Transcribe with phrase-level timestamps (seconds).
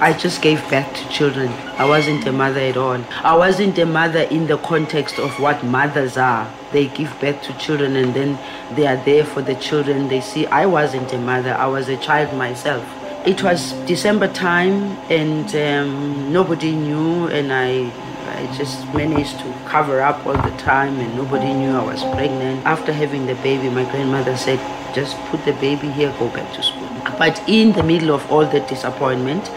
[0.00, 1.48] I just gave birth to children.
[1.76, 3.02] I wasn't a mother at all.
[3.24, 6.48] I wasn't a mother in the context of what mothers are.
[6.70, 8.38] They give birth to children and then
[8.76, 10.06] they are there for the children.
[10.06, 12.84] They see I wasn't a mother, I was a child myself.
[13.26, 17.90] It was December time and um, nobody knew, and I,
[18.30, 22.64] I just managed to cover up all the time, and nobody knew I was pregnant.
[22.64, 24.60] After having the baby, my grandmother said,
[24.94, 26.88] just put the baby here, go back to school.
[27.18, 29.50] But in the middle of all the disappointment,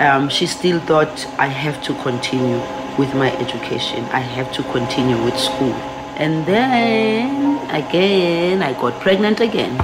[0.00, 2.60] um, she still thought I have to continue
[2.98, 4.04] with my education.
[4.06, 5.72] I have to continue with school.
[6.16, 9.78] And then again, I got pregnant again.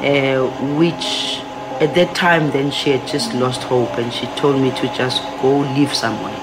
[0.00, 0.46] Uh,
[0.76, 1.40] which
[1.80, 5.22] at that time, then she had just lost hope and she told me to just
[5.42, 6.36] go live somewhere,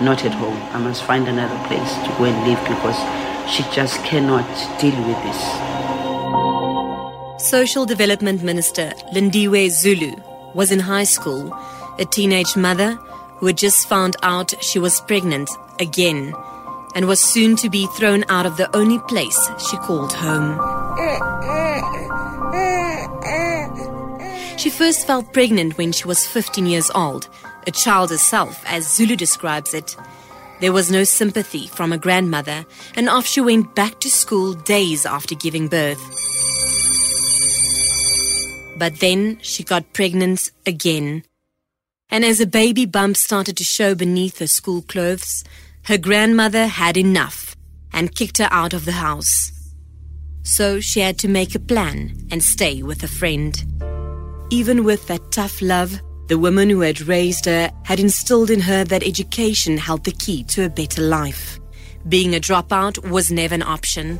[0.00, 0.56] not at home.
[0.72, 2.96] I must find another place to go and live because
[3.50, 4.46] she just cannot
[4.80, 5.40] deal with this.
[7.42, 11.56] Social Development Minister Lindiwe Zulu was in high school,
[11.98, 12.94] a teenage mother
[13.36, 16.34] who had just found out she was pregnant again
[16.94, 20.58] and was soon to be thrown out of the only place she called home.
[24.58, 27.28] She first felt pregnant when she was 15 years old,
[27.66, 29.96] a child herself, as Zulu describes it.
[30.60, 35.06] There was no sympathy from a grandmother, and off she went back to school days
[35.06, 36.29] after giving birth.
[38.80, 41.24] But then she got pregnant again.
[42.08, 45.44] And as a baby bump started to show beneath her school clothes,
[45.82, 47.54] her grandmother had enough
[47.92, 49.52] and kicked her out of the house.
[50.44, 53.52] So she had to make a plan and stay with a friend.
[54.48, 58.82] Even with that tough love, the woman who had raised her had instilled in her
[58.84, 61.60] that education held the key to a better life.
[62.08, 64.18] Being a dropout was never an option.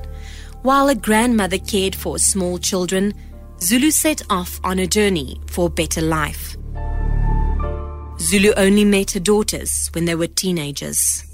[0.61, 3.15] While a grandmother cared for small children,
[3.63, 6.57] Zulu set off on a journey for a better life.
[8.19, 11.25] Zulu only met her daughters when they were teenagers.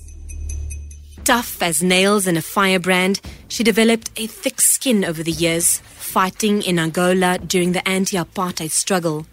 [1.25, 6.63] Tough as nails and a firebrand, she developed a thick skin over the years, fighting
[6.63, 9.27] in Angola during the anti apartheid struggle.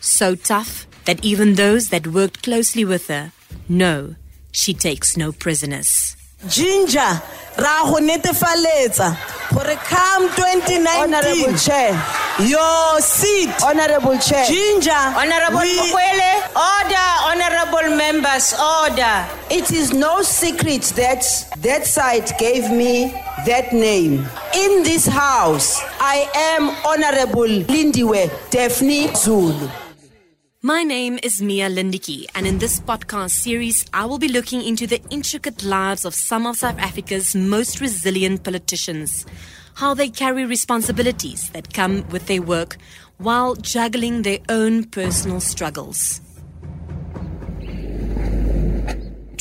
[0.00, 3.32] So tough that even those that worked closely with her
[3.70, 4.16] know
[4.52, 6.14] she takes no prisoners.
[6.48, 7.20] Ginger,
[7.58, 9.16] ra go netefaletsa
[9.52, 11.92] gore come Honorable 2019 Chair,
[12.40, 19.26] your seat Honorable Chair, Ginger Honorable we- Mukwele, order, honorable members, order.
[19.50, 21.24] it is no secret that
[21.62, 23.12] that side gave me
[23.46, 24.26] that name.
[24.54, 29.68] In this house, I am Honorable Lindiwe Daphne Zulu.
[30.66, 34.86] My name is Mia Lindeque, and in this podcast series, I will be looking into
[34.86, 39.26] the intricate lives of some of South Africa's most resilient politicians,
[39.74, 42.78] how they carry responsibilities that come with their work
[43.18, 46.22] while juggling their own personal struggles.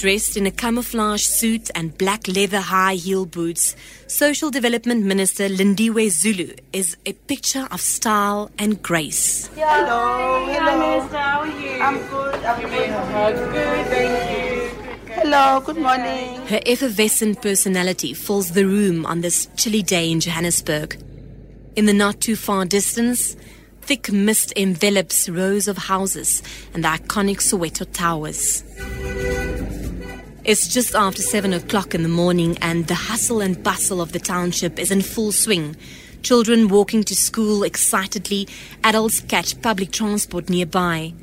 [0.03, 3.77] Dressed in a camouflage suit and black leather high heel boots,
[4.07, 9.47] Social Development Minister Lindiwe Zulu is a picture of style and grace.
[9.55, 10.99] Hello, hello.
[11.07, 11.81] How are you?
[11.81, 12.35] I'm good.
[12.43, 13.87] I'm good.
[13.87, 15.13] Thank you.
[15.13, 16.47] Hello, good morning.
[16.47, 21.01] Her effervescent personality fills the room on this chilly day in Johannesburg.
[21.77, 23.37] In the not too far distance,
[23.83, 26.43] thick mist envelops rows of houses
[26.73, 28.65] and the iconic Soweto towers.
[30.45, 34.19] It's just after seven o'clock in the morning, and the hustle and bustle of the
[34.19, 35.77] township is in full swing.
[36.21, 38.49] Children walking to school excitedly,
[38.83, 41.13] adults catch public transport nearby.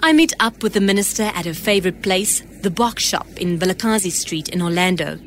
[0.00, 4.12] I meet up with the minister at her favorite place, the box shop in Vilakazi
[4.12, 5.20] Street in Orlando.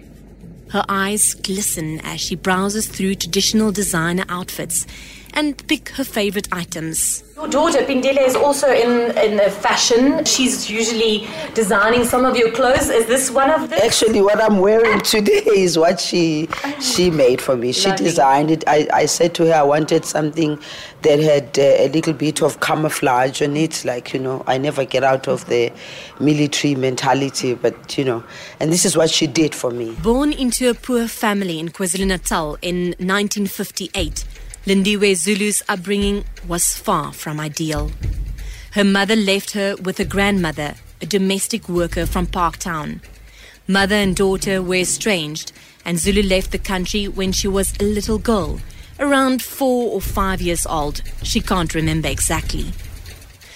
[0.70, 4.86] Her eyes glisten as she browses through traditional designer outfits
[5.34, 7.24] and pick her favorite items.
[7.36, 10.26] Your daughter Pindile is also in in the fashion.
[10.26, 12.90] She's usually designing some of your clothes.
[12.90, 13.80] Is this one of them?
[13.82, 16.50] Actually, what I'm wearing today is what she
[16.82, 17.72] she made for me.
[17.72, 18.06] She Lovely.
[18.06, 18.64] designed it.
[18.68, 20.60] I, I said to her I wanted something
[21.04, 23.86] that had uh, a little bit of camouflage on it.
[23.86, 25.72] Like you know, I never get out of the
[26.20, 28.22] military mentality, but you know,
[28.60, 29.96] and this is what she did for me.
[30.04, 34.26] Born into a poor family in KwaZulu Natal in 1958,
[34.66, 37.92] Lindiwe Zulu's upbringing was far from ideal.
[38.72, 43.00] Her mother left her with a grandmother, a domestic worker from Parktown.
[43.68, 45.54] Mother and daughter were estranged,
[45.86, 48.60] and Zulu left the country when she was a little girl,
[49.00, 51.02] around four or five years old.
[51.24, 52.74] She can't remember exactly.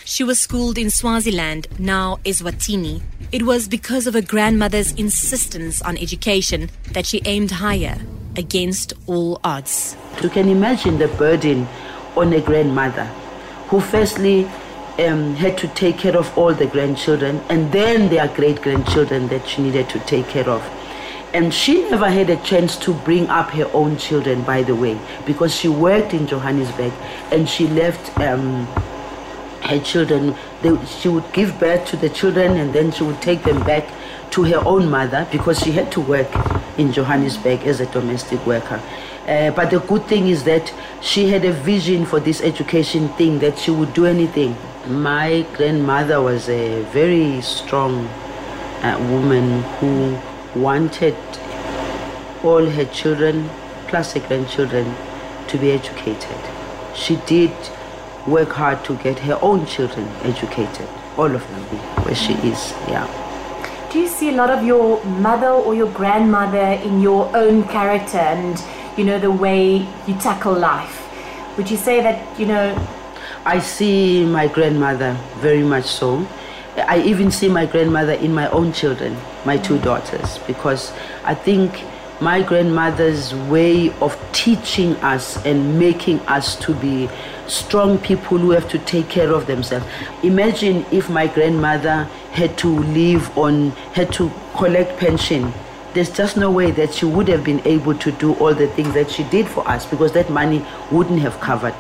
[0.05, 3.01] She was schooled in Swaziland, now Eswatini.
[3.31, 8.00] It was because of her grandmother's insistence on education that she aimed higher,
[8.35, 9.95] against all odds.
[10.21, 11.68] You can imagine the burden
[12.15, 13.06] on a grandmother
[13.68, 14.45] who, firstly,
[15.00, 19.47] um, had to take care of all the grandchildren and then their great grandchildren that
[19.47, 20.62] she needed to take care of.
[21.33, 25.00] And she never had a chance to bring up her own children, by the way,
[25.25, 26.94] because she worked in Johannesburg
[27.31, 28.68] and she left um,
[29.63, 30.36] her children.
[30.62, 33.89] They, she would give birth to the children and then she would take them back
[34.33, 36.27] to her own mother because she had to work
[36.80, 38.81] in Johannesburg as a domestic worker.
[39.27, 43.38] Uh, but the good thing is that she had a vision for this education thing
[43.39, 44.57] that she would do anything.
[44.88, 48.07] My grandmother was a very strong
[48.81, 50.19] uh, woman who
[50.59, 51.15] wanted
[52.44, 53.51] all her children
[53.88, 54.95] plus her grandchildren
[55.47, 56.41] to be educated.
[56.95, 57.51] She did
[58.27, 61.63] work hard to get her own children educated, all of them
[62.03, 63.23] where she is, yeah.
[63.94, 68.18] Do you see a lot of your mother or your grandmother in your own character
[68.18, 68.60] and,
[68.98, 71.07] you know, the way you tackle life?
[71.57, 72.75] Would you say that, you know,
[73.45, 76.25] I see my grandmother very much so.
[76.75, 79.84] I even see my grandmother in my own children, my two mm.
[79.84, 80.92] daughters, because
[81.24, 81.84] I think
[82.24, 87.10] my grandmother's way of teaching us and making us to be
[87.48, 89.86] strong people who have to take care of themselves.
[90.24, 95.54] Imagine if my grandmother had to live on, had to collect pension.
[95.94, 98.94] There's just no way that she would have been able to do all the things
[98.94, 101.75] that she did for us because that money wouldn't have covered.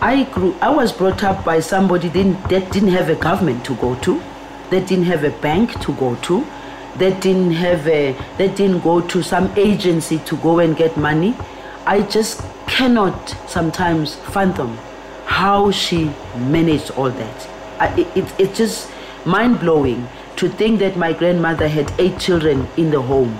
[0.00, 3.76] I grew, I was brought up by somebody didn't, that didn't have a government to
[3.76, 4.20] go to,
[4.70, 6.44] that didn't have a bank to go to,
[6.98, 11.34] that didn't have a, that didn't go to some agency to go and get money.
[11.86, 14.76] I just cannot sometimes fathom
[15.26, 17.48] how she managed all that.
[17.80, 18.90] I, it, it, it's just
[19.24, 20.06] mind blowing
[20.36, 23.38] to think that my grandmother had eight children in the home.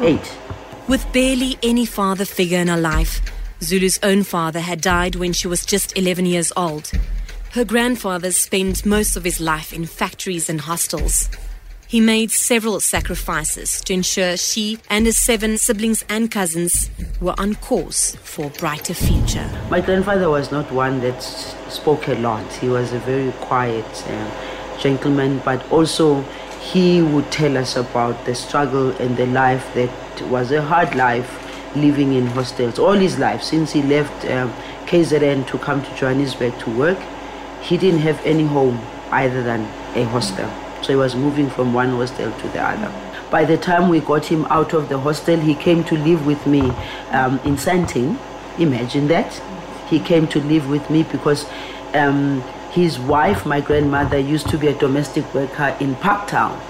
[0.00, 0.36] Eight.
[0.88, 3.20] With barely any father figure in her life,
[3.62, 6.90] Zulu's own father had died when she was just 11 years old.
[7.52, 11.28] Her grandfather spent most of his life in factories and hostels.
[11.94, 17.54] He made several sacrifices to ensure she and his seven siblings and cousins were on
[17.54, 19.48] course for a brighter future.
[19.70, 22.52] My grandfather was not one that spoke a lot.
[22.54, 26.22] He was a very quiet uh, gentleman, but also
[26.60, 31.30] he would tell us about the struggle and the life that was a hard life
[31.76, 34.52] living in hostels all his life since he left um,
[34.86, 36.98] KZN to come to Johannesburg to work.
[37.62, 39.60] He didn't have any home other than
[39.94, 40.50] a hostel.
[40.84, 42.92] So he was moving from one hostel to the other.
[43.30, 46.46] By the time we got him out of the hostel, he came to live with
[46.46, 46.60] me
[47.10, 48.18] um, in Santing.
[48.58, 49.32] Imagine that.
[49.88, 51.46] He came to live with me because
[51.94, 56.60] um, his wife, my grandmother, used to be a domestic worker in Parktown.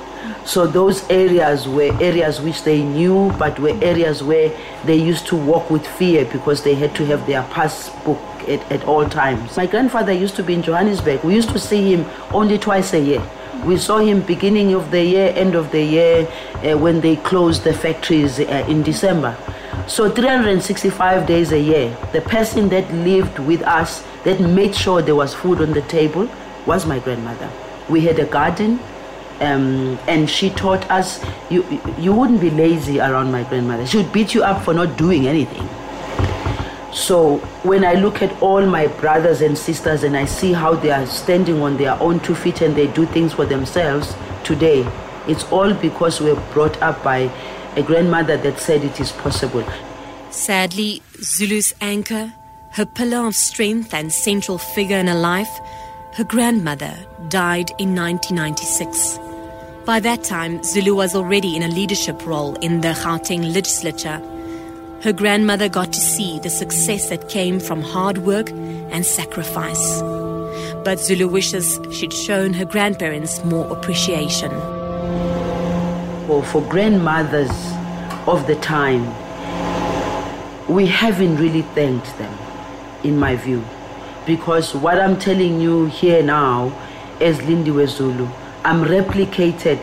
[0.47, 5.37] So those areas were areas which they knew, but were areas where they used to
[5.37, 9.57] walk with fear because they had to have their passbook at, at all times.
[9.57, 11.25] My grandfather used to be in Johannesburg.
[11.25, 13.29] We used to see him only twice a year.
[13.65, 16.29] We saw him beginning of the year, end of the year,
[16.63, 19.37] uh, when they closed the factories uh, in December.
[19.87, 25.15] So 365 days a year, the person that lived with us, that made sure there
[25.15, 26.29] was food on the table,
[26.67, 27.51] was my grandmother.
[27.89, 28.81] We had a garden,
[29.41, 31.65] um, and she taught us you
[31.99, 33.87] you wouldn't be lazy around my grandmother.
[33.87, 35.69] She would beat you up for not doing anything.
[36.94, 40.93] So when I look at all my brothers and sisters and I see how they
[40.93, 44.89] are standing on their own two feet and they do things for themselves today,
[45.27, 47.32] it's all because we were brought up by
[47.74, 49.65] a grandmother that said it is possible.
[50.31, 52.32] Sadly, Zulu's anchor,
[52.70, 55.51] her pillar of strength and central figure in her life,
[56.13, 56.94] her grandmother
[57.29, 59.19] died in 1996.
[59.84, 64.22] By that time, Zulu was already in a leadership role in the Gauteng legislature.
[65.05, 70.01] Her grandmother got to see the success that came from hard work and sacrifice.
[70.82, 74.51] But Zulu wishes she'd shown her grandparents more appreciation.
[76.27, 77.51] Well, for grandmothers
[78.27, 79.05] of the time,
[80.69, 82.34] we haven't really thanked them,
[83.03, 83.63] in my view.
[84.25, 86.73] Because what I'm telling you here now
[87.20, 88.27] as Lindiwe Zulu,
[88.65, 89.82] I'm replicated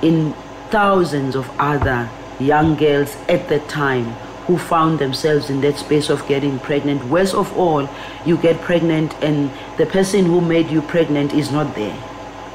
[0.00, 0.32] in
[0.70, 2.08] thousands of other
[2.38, 4.14] young girls at the time
[4.46, 7.02] who found themselves in that space of getting pregnant.
[7.04, 7.88] Worst of all,
[8.26, 11.96] you get pregnant and the person who made you pregnant is not there.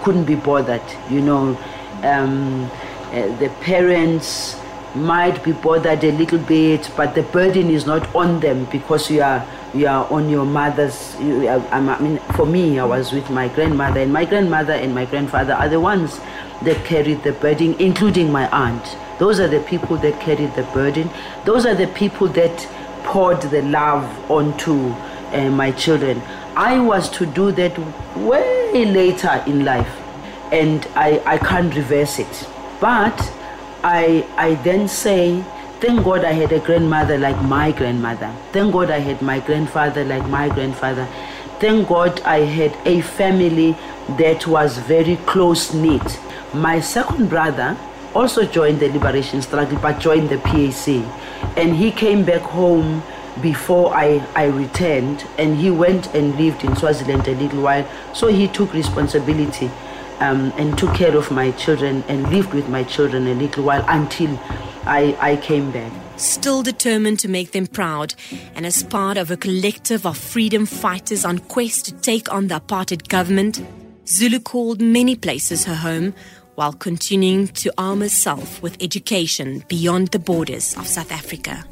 [0.02, 1.58] Couldn't be bothered, you know.
[2.04, 2.70] Um,
[3.12, 4.56] uh, the parents
[4.96, 9.22] might be bothered a little bit, but the burden is not on them because you
[9.22, 11.16] are you are on your mother's.
[11.20, 14.96] You, I, I mean, for me, I was with my grandmother, and my grandmother and
[14.96, 16.20] my grandfather are the ones
[16.64, 18.98] that carried the burden, including my aunt.
[19.20, 21.10] Those are the people that carried the burden.
[21.46, 22.68] Those are the people that
[23.04, 24.94] poured the love onto
[25.34, 26.22] uh, my children.
[26.56, 27.78] I was to do that
[28.18, 29.92] way later in life,
[30.52, 32.48] and I, I can't reverse it.
[32.80, 33.18] But
[33.84, 35.42] I, I then say,
[35.82, 38.34] thank God I had a grandmother like my grandmother.
[38.54, 41.08] Thank God I had my grandfather like my grandfather.
[41.60, 43.76] Thank God I had a family
[44.18, 46.20] that was very close knit.
[46.54, 47.78] My second brother
[48.16, 50.88] also joined the liberation struggle but joined the PAC.
[51.58, 53.04] And he came back home
[53.42, 57.88] before I, I returned and he went and lived in Swaziland a little while.
[58.14, 59.72] So he took responsibility
[60.20, 63.84] um, and took care of my children and lived with my children a little while
[63.88, 64.38] until
[64.86, 65.92] I, I came back.
[66.18, 68.14] Still determined to make them proud,
[68.54, 72.60] and as part of a collective of freedom fighters on quest to take on the
[72.60, 73.62] apartheid government,
[74.06, 76.14] Zulu called many places her home
[76.60, 81.64] while continuing to arm herself with education beyond the borders of South Africa.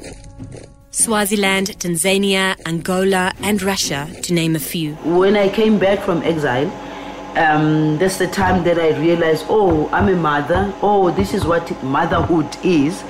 [0.92, 4.94] Swaziland, Tanzania, Angola, and Russia, to name a few.
[5.04, 6.72] When I came back from exile,
[7.36, 10.74] um, that's the time that I realized, oh, I'm a mother.
[10.82, 13.04] Oh, this is what motherhood is.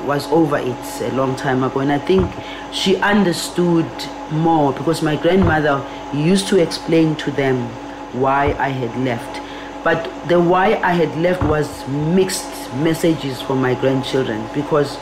[0.05, 2.31] was over it a long time ago, and I think
[2.71, 3.89] she understood
[4.31, 7.67] more because my grandmother used to explain to them
[8.13, 9.41] why I had left.
[9.83, 14.97] But the why I had left was mixed messages for my grandchildren because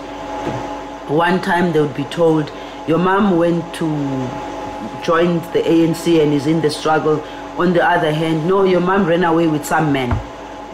[1.10, 2.52] one time they would be told,
[2.88, 3.86] Your mom went to
[5.04, 7.24] join the ANC and is in the struggle.
[7.58, 10.12] On the other hand, no, your mom ran away with some man,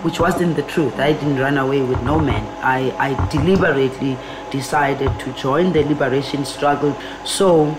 [0.04, 1.00] which wasn't the truth.
[1.00, 2.44] I didn't run away with no man.
[2.64, 4.18] I, I deliberately
[4.52, 6.96] decided to join the liberation struggle.
[7.26, 7.76] So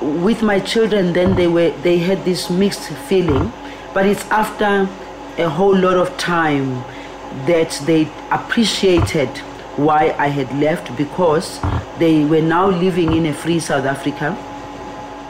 [0.00, 3.52] with my children then they were they had this mixed feeling,
[3.94, 4.88] but it's after
[5.38, 6.84] a whole lot of time
[7.46, 9.28] that they appreciated
[9.76, 11.60] why I had left because
[11.98, 14.36] they were now living in a free South Africa.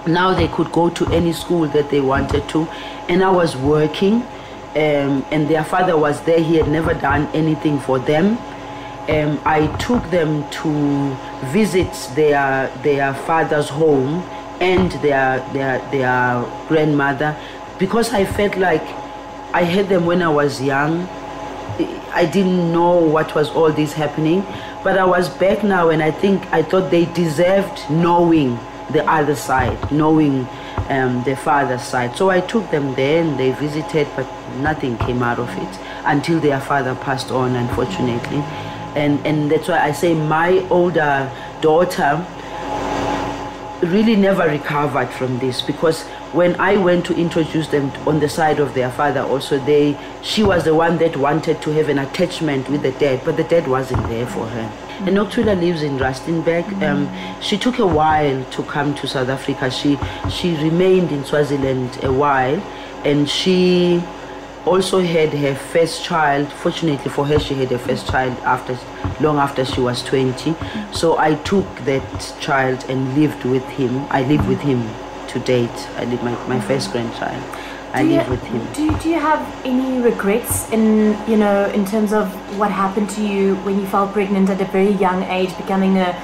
[0.07, 2.67] Now they could go to any school that they wanted to,
[3.09, 4.23] and I was working,
[4.75, 6.41] um, and their father was there.
[6.41, 8.37] He had never done anything for them.
[9.09, 11.15] Um, I took them to
[11.53, 14.23] visit their their father's home
[14.61, 17.37] and their their their grandmother
[17.79, 18.83] because I felt like
[19.55, 21.09] I had them when I was young
[22.13, 24.45] I didn't know what was all this happening,
[24.85, 28.59] but I was back now, and I think I thought they deserved knowing
[28.91, 30.47] the other side, knowing
[30.89, 32.17] um, the father's side.
[32.17, 34.27] So I took them there, and they visited, but
[34.57, 38.43] nothing came out of it until their father passed on, unfortunately.
[38.95, 41.31] And and that's why I say my older
[41.63, 42.27] daughter
[43.83, 48.61] really never recovered from this because when I went to introduce them on the side
[48.61, 52.69] of their father, also they, she was the one that wanted to have an attachment
[52.69, 54.89] with the dad, but the dad wasn't there for her.
[55.05, 56.81] And Noctula lives in Rustenburg.
[56.83, 57.11] Um,
[57.41, 59.69] she took a while to come to South Africa.
[59.69, 59.99] She
[60.31, 62.61] she remained in Swaziland a while,
[63.05, 64.03] and she
[64.67, 66.53] also had her first child.
[66.53, 68.79] Fortunately for her, she had her first child after
[69.21, 70.55] long after she was 20.
[70.93, 74.07] So I took that child and lived with him.
[74.11, 74.89] I lived with him
[75.29, 75.89] to date.
[75.97, 77.43] I live my, my first grandchild.
[77.95, 78.67] I Do you- with him.
[78.73, 82.27] Do you, do you have any regrets in you know in terms of
[82.59, 86.15] what happened to you when you fell pregnant at a very young age, becoming a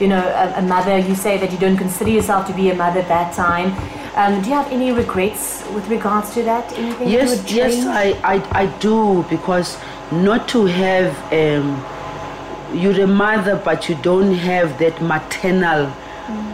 [0.00, 0.96] you know a, a mother?
[0.98, 3.72] You say that you don't consider yourself to be a mother at that time.
[4.18, 6.72] Um, do you have any regrets with regards to that?
[6.72, 7.86] Anything Yes, yes.
[7.86, 9.78] I, I, I do because
[10.10, 15.92] not to have um, you're a mother, but you don't have that maternal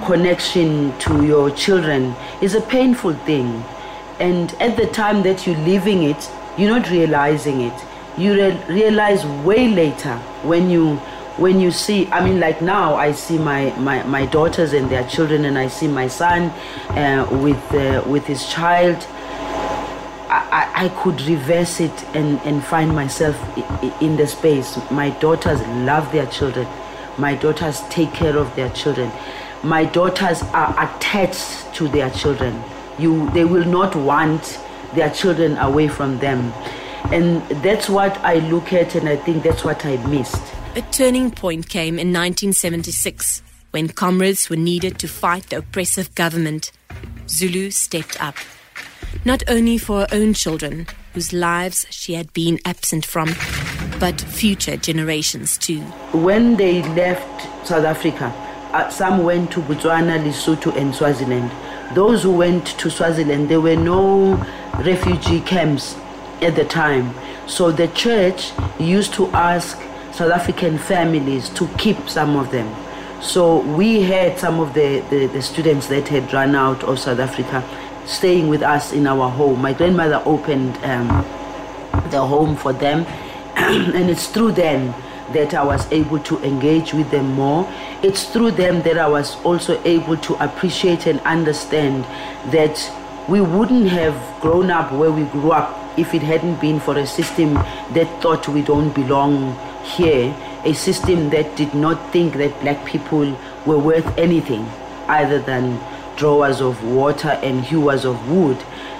[0.05, 3.65] connection to your children is a painful thing.
[4.21, 7.85] And at the time that you're living it, you're not realizing it.
[8.19, 11.01] You re- realize way later when you
[11.37, 15.05] when you see i mean like now i see my my, my daughters and their
[15.09, 16.43] children and i see my son
[16.97, 18.97] uh, with uh, with his child
[20.31, 24.79] I, I could reverse it and, and find myself i- i- in the space.
[24.91, 25.61] My daughters
[25.91, 26.67] love their children.
[27.19, 29.11] My daughters take care of their children.
[29.63, 32.63] My daughters are attached to their children.
[32.99, 34.61] You, they will not want
[34.95, 36.53] their children away from them.
[37.13, 40.43] And that's what I look at, and I think that's what I missed.
[40.77, 46.73] A turning point came in 1976 when comrades were needed to fight the oppressive government.
[47.29, 48.35] Zulu stepped up.
[49.25, 53.37] Not only for her own children, whose lives she had been absent from,
[54.01, 55.79] but future generations too.
[56.13, 58.33] when they left South Africa,
[58.73, 61.53] uh, some went to Botswana, Lesotho, and Swaziland.
[61.95, 64.35] Those who went to Swaziland, there were no
[64.81, 65.95] refugee camps
[66.43, 67.15] at the time.
[67.47, 68.51] So the church
[68.81, 69.79] used to ask
[70.15, 72.73] South African families to keep some of them.
[73.21, 77.19] So we had some of the, the, the students that had run out of South
[77.19, 77.65] Africa
[78.07, 79.61] staying with us in our home.
[79.61, 81.09] My grandmother opened um,
[82.11, 83.05] the home for them
[83.57, 84.95] and it's through them
[85.33, 87.69] that I was able to engage with them more.
[88.05, 92.05] It's through them that I was also able to appreciate and understand
[92.53, 92.79] that
[93.29, 97.07] we wouldn't have grown up where we grew up if it hadn't been for a
[97.07, 102.85] system that thought we don't belong here, a system that did not think that black
[102.87, 103.37] people
[103.67, 104.67] were worth anything
[105.09, 105.79] other than
[106.17, 108.57] drawers of water and hewers of wood.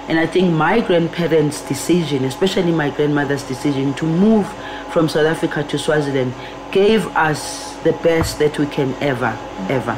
[0.07, 4.47] And I think my grandparents' decision, especially my grandmother's decision to move
[4.91, 6.33] from South Africa to Swaziland,
[6.71, 9.37] gave us the best that we can ever,
[9.69, 9.95] ever.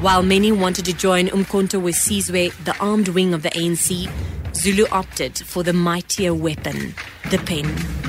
[0.00, 4.08] While many wanted to join Umkhonto Wesizwe, the armed wing of the ANC,
[4.54, 6.94] Zulu opted for the mightier weapon,
[7.30, 8.03] the pen.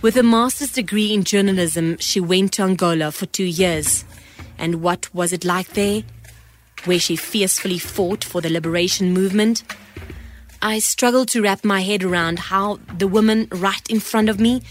[0.00, 4.04] With a master's degree in journalism, she went to Angola for two years.
[4.56, 6.04] And what was it like there?
[6.84, 9.64] Where she fiercely fought for the liberation movement?
[10.62, 14.62] I struggled to wrap my head around how the woman right in front of me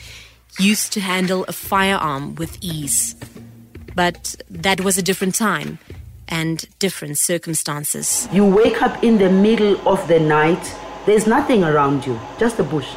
[0.60, 3.14] used to handle a firearm with ease.
[3.96, 5.78] But that was a different time
[6.30, 8.30] and different circumstances.
[8.32, 10.74] You wake up in the middle of the night,
[11.06, 12.88] there's nothing around you, just a bush.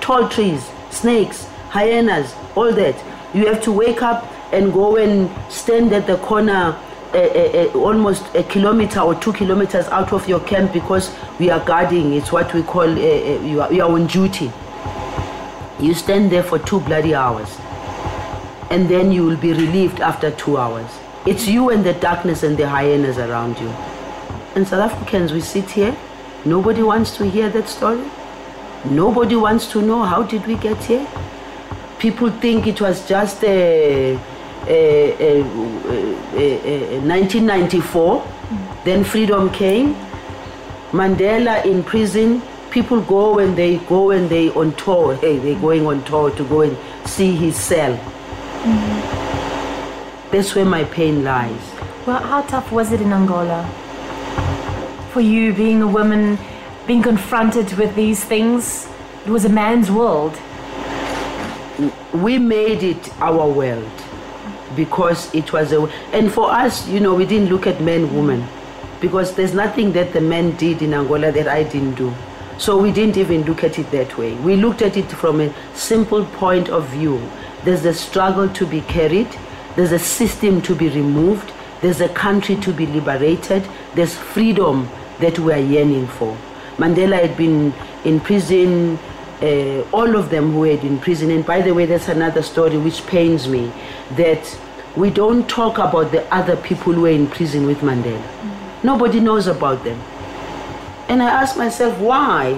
[0.00, 2.96] Tall trees, snakes, hyenas, all that.
[3.34, 6.78] You have to wake up and go and stand at the corner
[7.12, 11.50] uh, uh, uh, almost a kilometer or two kilometers out of your camp because we
[11.50, 12.12] are guarding.
[12.14, 14.52] It's what we call uh, uh, you, are, you are on duty.
[15.80, 17.48] You stand there for two bloody hours
[18.70, 20.90] and then you will be relieved after two hours.
[21.26, 23.68] It's you and the darkness and the hyenas around you.
[24.54, 25.96] And South Africans, we sit here.
[26.44, 28.08] Nobody wants to hear that story.
[28.84, 31.06] Nobody wants to know how did we get here.
[32.04, 34.18] People think it was just a,
[34.68, 35.40] a, a,
[36.36, 38.28] a, a 1994.
[38.84, 39.94] Then freedom came.
[40.92, 42.42] Mandela in prison.
[42.70, 45.16] People go and they go and they on tour.
[45.16, 47.96] Hey, they're going on tour to go and see his cell.
[47.96, 50.30] Mm-hmm.
[50.30, 51.72] That's where my pain lies.
[52.06, 53.66] Well, how tough was it in Angola?
[55.10, 56.36] For you, being a woman,
[56.86, 58.86] being confronted with these things,
[59.24, 60.38] it was a man's world.
[62.12, 63.90] We made it our world
[64.76, 65.82] because it was a
[66.12, 68.46] and for us you know we didn't look at men women
[69.00, 72.12] because there's nothing that the men did in angola that i didn't do.
[72.56, 74.34] So we didn't even look at it that way.
[74.36, 77.20] We looked at it from a simple point of view.
[77.64, 79.28] There's a struggle to be carried.
[79.74, 81.52] There's a system to be removed.
[81.80, 83.66] There's a country to be liberated.
[83.94, 86.36] There's freedom that we are yearning for.
[86.76, 88.98] Mandela had been in prison
[89.44, 91.30] uh, all of them who were in prison.
[91.30, 93.70] And by the way, that's another story which pains me
[94.12, 94.58] that
[94.96, 98.22] we don't talk about the other people who were in prison with Mandela.
[98.82, 100.00] Nobody knows about them.
[101.08, 102.54] And I ask myself, why?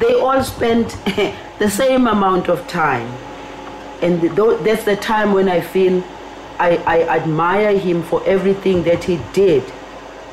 [0.00, 0.88] They all spent
[1.58, 3.06] the same amount of time.
[4.02, 6.02] And tho- that's the time when I feel
[6.58, 9.62] I, I admire him for everything that he did.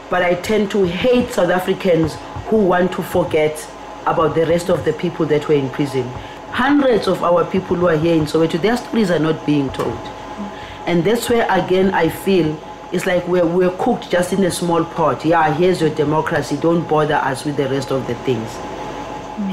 [0.10, 2.16] But I tend to hate South Africans
[2.48, 3.68] who want to forget
[4.06, 6.08] about the rest of the people that were in prison.
[6.52, 9.98] Hundreds of our people who are here in Soweto, their stories are not being told.
[10.86, 12.60] And that's where, again, I feel
[12.92, 15.24] it's like we're, we're cooked just in a small pot.
[15.24, 16.58] Yeah, here's your democracy.
[16.58, 18.50] Don't bother us with the rest of the things.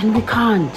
[0.03, 0.77] And we can't.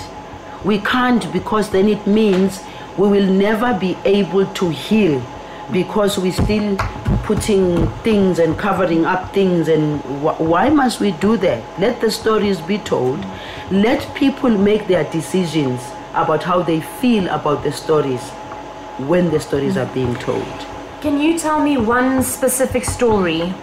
[0.63, 2.61] We can't because then it means
[2.97, 5.19] we will never be able to heal
[5.71, 6.75] because we're still
[7.23, 9.67] putting things and covering up things.
[9.67, 11.63] And wh- why must we do that?
[11.79, 13.23] Let the stories be told.
[13.71, 15.81] Let people make their decisions
[16.13, 18.21] about how they feel about the stories
[19.07, 20.45] when the stories are being told.
[21.01, 23.53] Can you tell me one specific story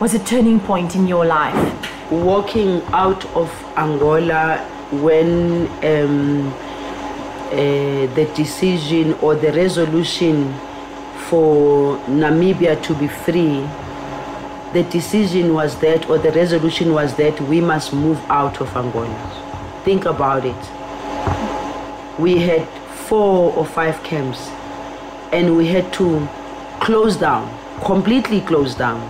[0.00, 1.92] was a turning point in your life?
[2.12, 4.58] walking out of Angola
[5.00, 10.52] when um, uh, the decision or the resolution
[11.32, 13.66] for Namibia to be free,
[14.74, 19.80] the decision was that, or the resolution was that we must move out of Angola.
[19.82, 22.20] Think about it.
[22.20, 22.68] We had
[23.08, 24.50] four or five camps,
[25.32, 26.28] and we had to
[26.82, 27.48] close down,
[27.82, 29.00] completely close down.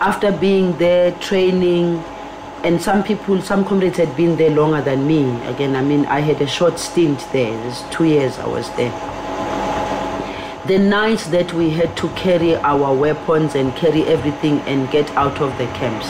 [0.00, 2.02] After being there, training,
[2.64, 5.40] and some people, some comrades had been there longer than me.
[5.46, 7.56] Again, I mean, I had a short stint there.
[7.56, 9.09] It was two years I was there.
[10.70, 15.40] The nights that we had to carry our weapons and carry everything and get out
[15.40, 16.06] of the camps.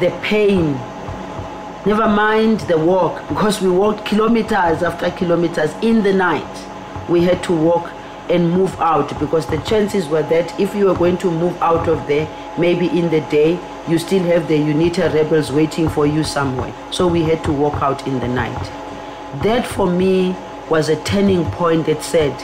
[0.00, 0.72] The pain,
[1.86, 7.08] never mind the walk, because we walked kilometers after kilometers in the night.
[7.08, 7.88] We had to walk
[8.28, 11.88] and move out because the chances were that if you were going to move out
[11.88, 12.26] of there,
[12.58, 16.74] maybe in the day, you still have the UNITA rebels waiting for you somewhere.
[16.90, 18.60] So we had to walk out in the night.
[19.44, 20.34] That for me
[20.70, 22.36] was a turning point that said,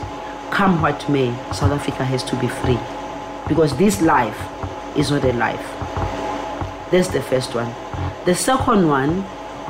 [0.50, 2.78] come what may, South Africa has to be free.
[3.48, 4.38] Because this life
[4.96, 5.66] is not a life.
[6.90, 7.74] That's the first one.
[8.24, 9.24] The second one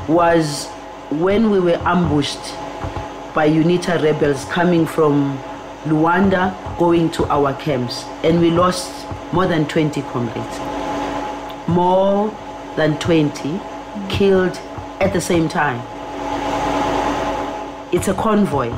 [0.08, 0.68] was
[1.10, 2.54] when we were ambushed
[3.34, 5.38] by UNITA rebels coming from
[5.84, 8.90] Luanda going to our camps, and we lost
[9.32, 10.58] more than 20 comrades.
[11.68, 12.28] More
[12.76, 13.60] than 20
[14.08, 14.56] killed
[15.00, 15.82] at the same time.
[17.94, 18.72] It's a convoy.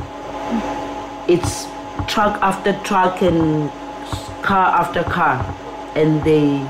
[1.26, 1.64] It's
[2.06, 3.70] truck after truck and
[4.42, 5.40] car after car,
[5.94, 6.60] and they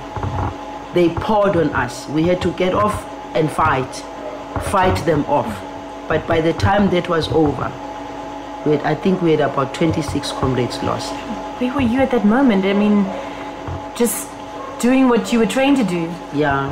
[0.95, 2.09] they poured on us.
[2.09, 3.05] We had to get off
[3.35, 3.93] and fight,
[4.71, 5.51] fight them off.
[6.09, 7.67] But by the time that was over,
[8.65, 11.13] we had, I think we had about 26 comrades lost.
[11.61, 12.65] Where were you at that moment?
[12.65, 13.05] I mean,
[13.97, 14.29] just
[14.79, 16.15] doing what you were trained to do.
[16.33, 16.71] Yeah,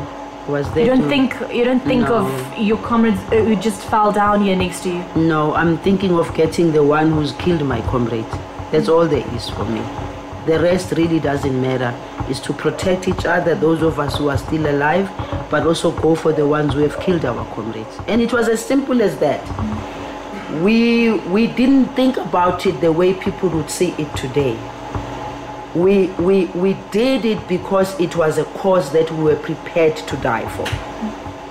[0.48, 0.84] was there.
[0.84, 2.14] You don't to- think you don't think No.
[2.16, 5.04] of your comrades uh, who just fell down here next to you.
[5.16, 8.26] No, I'm thinking of getting the one who's killed my comrade.
[8.70, 9.82] That's all there is for me.
[10.46, 11.94] The rest really doesn't matter.
[12.28, 15.10] Is to protect each other, those of us who are still alive,
[15.50, 17.98] but also go for the ones who have killed our comrades.
[18.08, 19.42] And it was as simple as that.
[20.62, 24.56] We we didn't think about it the way people would see it today.
[25.74, 30.16] We we we did it because it was a cause that we were prepared to
[30.18, 30.66] die for.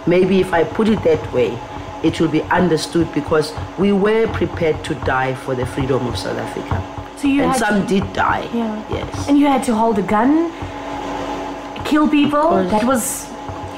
[0.09, 1.57] Maybe if I put it that way,
[2.03, 6.37] it will be understood because we were prepared to die for the freedom of South
[6.37, 6.81] Africa.
[7.17, 8.49] So you and had some to, did die.
[8.53, 8.85] Yeah.
[8.89, 9.27] Yes.
[9.27, 10.51] And you had to hold a gun,
[11.85, 12.63] kill people.
[12.69, 13.27] That was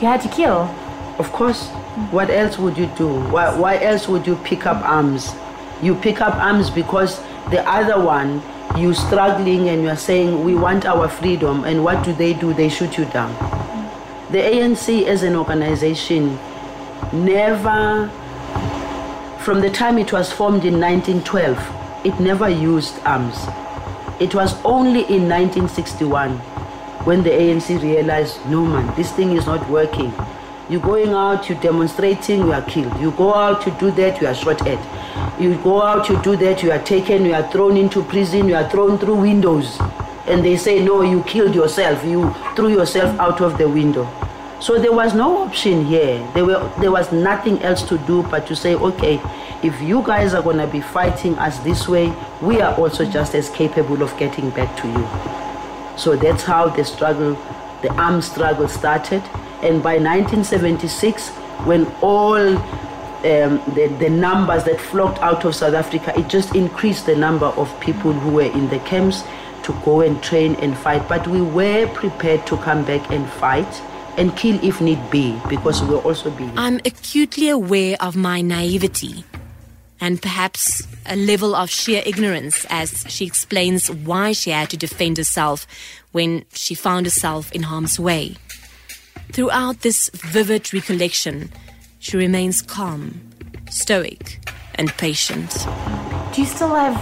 [0.01, 0.69] you had to kill.
[1.17, 1.69] Of course.
[2.11, 3.07] What else would you do?
[3.31, 5.33] Why, why else would you pick up arms?
[5.81, 8.41] You pick up arms because the other one,
[8.77, 11.63] you struggling and you're saying, we want our freedom.
[11.63, 12.53] And what do they do?
[12.53, 13.33] They shoot you down.
[14.31, 16.37] The ANC as an organization
[17.13, 18.09] never,
[19.39, 23.37] from the time it was formed in 1912, it never used arms.
[24.19, 26.37] It was only in 1961
[27.05, 30.13] when the ANC realized, no man, this thing is not working.
[30.69, 32.99] You're going out, you're demonstrating, you are killed.
[32.99, 34.79] You go out to do that, you are shot at.
[35.39, 38.55] You go out, you do that, you are taken, you are thrown into prison, you
[38.55, 39.77] are thrown through windows.
[40.27, 44.09] And they say, no, you killed yourself, you threw yourself out of the window.
[44.59, 46.25] So there was no option here.
[46.33, 49.21] There, were, there was nothing else to do but to say, okay,
[49.61, 53.35] if you guys are going to be fighting us this way, we are also just
[53.35, 55.97] as capable of getting back to you.
[55.97, 57.33] So that's how the struggle,
[57.81, 59.21] the armed struggle started.
[59.61, 61.29] And by 1976,
[61.65, 62.57] when all
[63.25, 67.47] um, the, the numbers that flocked out of South Africa, it just increased the number
[67.47, 69.23] of people who were in the camps
[69.63, 71.07] to go and train and fight.
[71.09, 73.81] But we were prepared to come back and fight
[74.17, 76.57] and kill if need be, because we were also being.
[76.57, 79.25] I'm acutely aware of my naivety
[79.99, 85.17] and perhaps a level of sheer ignorance as she explains why she had to defend
[85.17, 85.65] herself
[86.11, 88.35] when she found herself in harm's way.
[89.31, 91.51] Throughout this vivid recollection,
[92.05, 93.19] she remains calm,
[93.67, 94.37] stoic,
[94.75, 95.65] and patient.
[96.35, 96.95] Do you still have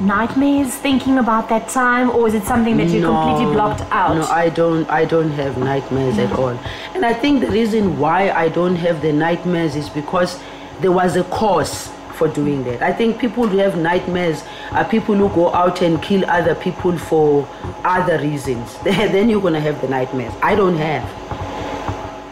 [0.00, 4.14] nightmares thinking about that time, or is it something that you completely blocked out?
[4.16, 4.88] No, I don't.
[4.88, 6.58] I don't have nightmares at all.
[6.94, 10.40] And I think the reason why I don't have the nightmares is because
[10.80, 12.80] there was a cause for doing that.
[12.80, 16.96] I think people who have nightmares are people who go out and kill other people
[16.96, 17.46] for
[17.84, 18.74] other reasons.
[18.84, 20.32] then you're gonna have the nightmares.
[20.42, 21.04] I don't have.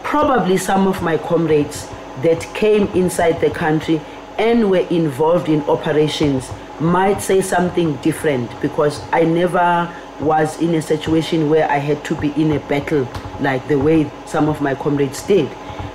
[0.03, 1.87] Probably some of my comrades
[2.23, 4.01] that came inside the country
[4.37, 6.49] and were involved in operations
[6.79, 12.15] might say something different because I never was in a situation where I had to
[12.15, 13.07] be in a battle
[13.39, 15.49] like the way some of my comrades did.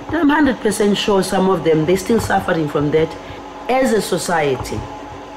[0.09, 3.15] I'm 100% sure some of them, they're still suffering from that.
[3.69, 4.77] As a society,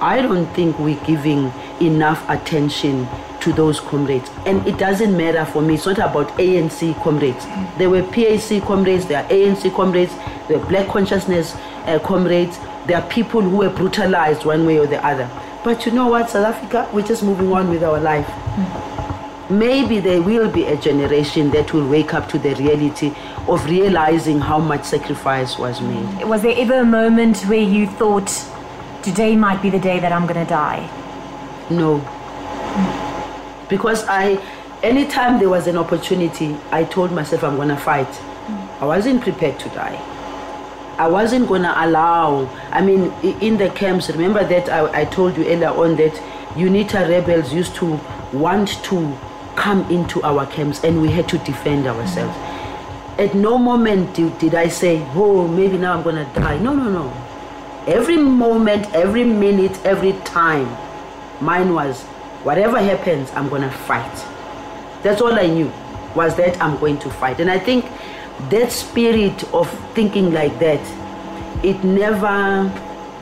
[0.01, 3.07] I don't think we're giving enough attention
[3.45, 4.31] to those comrades.
[4.47, 7.45] And it doesn't matter for me, it's not about ANC comrades.
[7.79, 10.15] There were PAC comrades, there are ANC comrades,
[10.49, 11.55] there are black consciousness
[11.87, 15.31] uh, comrades, there are people who were brutalized one way or the other.
[15.63, 18.29] But you know what, South Africa, we're just moving on with our life.
[19.51, 23.15] Maybe there will be a generation that will wake up to the reality
[23.47, 26.25] of realizing how much sacrifice was made.
[26.25, 28.31] Was there ever a moment where you thought,
[29.03, 30.89] today might be the day that I'm going to die?
[31.71, 32.01] No.
[33.69, 34.39] Because I,
[34.83, 38.07] anytime there was an opportunity, I told myself I'm gonna fight.
[38.09, 38.83] Mm.
[38.83, 40.01] I wasn't prepared to die.
[40.99, 42.47] I wasn't gonna allow.
[42.71, 46.13] I mean, in the camps, remember that I, I told you earlier on that
[46.55, 47.99] UNITA rebels used to
[48.33, 49.17] want to
[49.57, 52.37] come into our camps and we had to defend ourselves.
[52.37, 52.55] Mm.
[53.27, 56.59] At no moment did, did I say, oh, maybe now I'm gonna die.
[56.59, 57.13] No, no, no.
[57.87, 60.67] Every moment, every minute, every time,
[61.41, 62.05] mine was,
[62.45, 64.15] whatever happens, I'm gonna fight.
[65.03, 65.73] That's all I knew
[66.15, 67.41] was that I'm going to fight.
[67.41, 67.85] And I think
[68.51, 70.81] that spirit of thinking like that,
[71.65, 72.73] it never,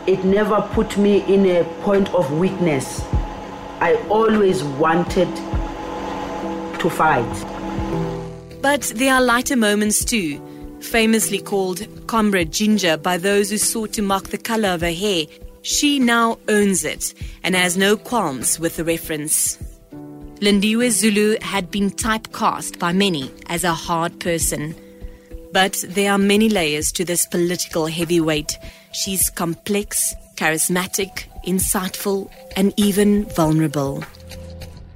[0.06, 3.02] it never put me in a point of weakness.
[3.80, 5.34] I always wanted
[6.78, 7.48] to fight.
[8.60, 10.40] But there are lighter moments too,
[10.80, 15.26] famously called Comrade Ginger by those who sought to mark the color of her hair.
[15.62, 19.58] She now owns it and has no qualms with the reference.
[20.40, 24.74] Lindiwe Zulu had been typecast by many as a hard person.
[25.52, 28.58] But there are many layers to this political heavyweight.
[28.92, 34.02] She's complex, charismatic, insightful, and even vulnerable.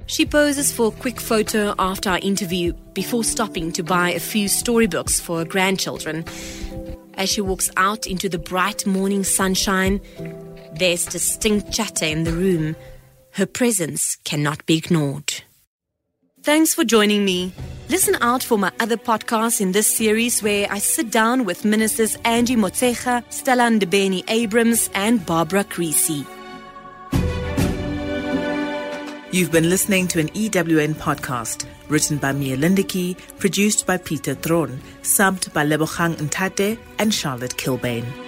[0.07, 4.49] She poses for a quick photo after our interview before stopping to buy a few
[4.49, 6.25] storybooks for her grandchildren.
[7.13, 10.01] As she walks out into the bright morning sunshine,
[10.73, 12.75] there's distinct chatter in the room.
[13.31, 15.43] Her presence cannot be ignored.
[16.43, 17.51] Thanks for joining me.
[17.89, 22.17] Listen out for my other podcasts in this series where I sit down with ministers
[22.23, 26.25] Angie Motshekga, Stella Ndabeni Abrahams, and Barbara Creecy.
[29.31, 34.79] You've been listening to an EWN podcast written by Mia Lindeque, produced by Peter Thron,
[35.01, 38.26] subbed by Lebogang Ntate and Charlotte Kilbane.